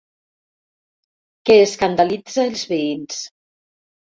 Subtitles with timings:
[1.49, 3.21] Que escandalitza els veïns.